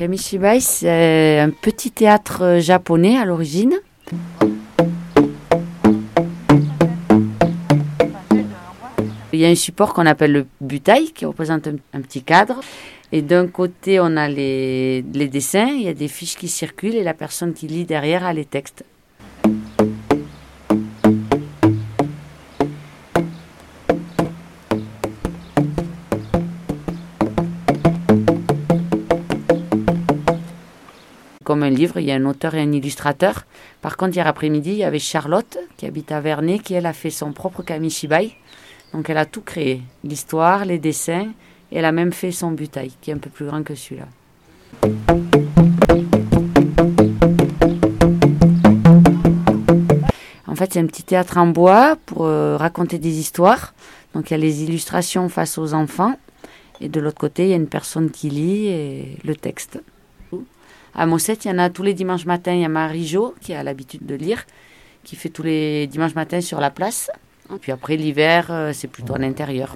Kamishibai, 0.00 0.60
c'est 0.60 1.40
un 1.40 1.50
petit 1.50 1.90
théâtre 1.90 2.56
japonais 2.58 3.18
à 3.18 3.26
l'origine. 3.26 3.74
Il 9.34 9.40
y 9.40 9.44
a 9.44 9.48
un 9.48 9.54
support 9.54 9.92
qu'on 9.92 10.06
appelle 10.06 10.32
le 10.32 10.46
butai 10.62 11.12
qui 11.14 11.26
représente 11.26 11.68
un, 11.68 12.00
petit 12.00 12.22
cadre. 12.22 12.60
Et 13.12 13.20
d'un 13.20 13.46
côté, 13.46 14.00
on 14.00 14.16
a 14.16 14.26
les, 14.26 15.04
les, 15.12 15.28
dessins, 15.28 15.68
il 15.68 15.82
y 15.82 15.88
a 15.88 15.92
des 15.92 16.08
fiches 16.08 16.36
qui 16.36 16.48
circulent 16.48 16.94
et 16.96 17.04
la 17.04 17.12
personne 17.12 17.52
qui 17.52 17.66
lit 17.66 17.84
derrière 17.84 18.24
a 18.24 18.32
les 18.32 18.46
textes. 18.46 18.86
Comme 31.50 31.64
un 31.64 31.70
livre, 31.70 31.98
il 31.98 32.06
y 32.06 32.12
a 32.12 32.14
un 32.14 32.26
auteur 32.26 32.54
et 32.54 32.60
un 32.60 32.70
illustrateur. 32.70 33.44
Par 33.82 33.96
contre, 33.96 34.14
hier 34.14 34.28
après-midi, 34.28 34.70
il 34.70 34.76
y 34.76 34.84
avait 34.84 35.00
Charlotte, 35.00 35.58
qui 35.76 35.84
habite 35.84 36.12
à 36.12 36.20
Vernet, 36.20 36.60
qui 36.60 36.74
elle 36.74 36.86
a 36.86 36.92
fait 36.92 37.10
son 37.10 37.32
propre 37.32 37.64
kamishibai. 37.64 38.30
Donc 38.92 39.10
elle 39.10 39.18
a 39.18 39.26
tout 39.26 39.40
créé, 39.40 39.82
l'histoire, 40.04 40.64
les 40.64 40.78
dessins, 40.78 41.32
et 41.72 41.78
elle 41.78 41.84
a 41.84 41.90
même 41.90 42.12
fait 42.12 42.30
son 42.30 42.52
butai, 42.52 42.92
qui 43.00 43.10
est 43.10 43.14
un 43.14 43.18
peu 43.18 43.30
plus 43.30 43.46
grand 43.46 43.64
que 43.64 43.74
celui-là. 43.74 44.06
En 50.46 50.54
fait, 50.54 50.74
c'est 50.74 50.78
un 50.78 50.86
petit 50.86 51.02
théâtre 51.02 51.36
en 51.36 51.48
bois 51.48 51.96
pour 52.06 52.26
euh, 52.26 52.56
raconter 52.56 53.00
des 53.00 53.18
histoires. 53.18 53.74
Donc 54.14 54.30
il 54.30 54.34
y 54.34 54.36
a 54.36 54.38
les 54.38 54.62
illustrations 54.62 55.28
face 55.28 55.58
aux 55.58 55.74
enfants, 55.74 56.14
et 56.80 56.88
de 56.88 57.00
l'autre 57.00 57.18
côté, 57.18 57.46
il 57.46 57.48
y 57.48 57.54
a 57.54 57.56
une 57.56 57.66
personne 57.66 58.12
qui 58.12 58.30
lit 58.30 59.16
le 59.24 59.34
texte. 59.34 59.80
À 60.94 61.06
Mossette, 61.06 61.44
il 61.44 61.48
y 61.48 61.50
en 61.50 61.58
a 61.58 61.70
tous 61.70 61.82
les 61.82 61.94
dimanches 61.94 62.26
matins. 62.26 62.52
Il 62.52 62.60
y 62.60 62.64
a 62.64 62.68
Marie-Jo 62.68 63.34
qui 63.40 63.54
a 63.54 63.62
l'habitude 63.62 64.06
de 64.06 64.14
lire, 64.14 64.44
qui 65.04 65.16
fait 65.16 65.28
tous 65.28 65.42
les 65.42 65.86
dimanches 65.86 66.14
matins 66.14 66.40
sur 66.40 66.60
la 66.60 66.70
place. 66.70 67.10
Puis 67.60 67.72
après, 67.72 67.96
l'hiver, 67.96 68.48
euh, 68.50 68.72
c'est 68.72 68.88
plutôt 68.88 69.14
à 69.14 69.18
l'intérieur. 69.18 69.74